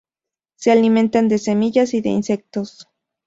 [0.55, 2.87] Se alimentan de semillas y de insectos.